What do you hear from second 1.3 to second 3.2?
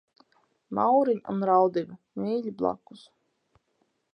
un Raudive– mīļi blakus.